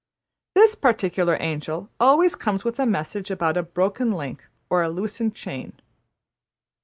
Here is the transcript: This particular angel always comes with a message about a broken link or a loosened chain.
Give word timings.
This 0.55 0.73
particular 0.73 1.37
angel 1.39 1.91
always 1.99 2.33
comes 2.33 2.63
with 2.65 2.79
a 2.79 2.87
message 2.87 3.29
about 3.29 3.55
a 3.55 3.61
broken 3.61 4.11
link 4.11 4.43
or 4.67 4.81
a 4.81 4.89
loosened 4.89 5.35
chain. 5.35 5.73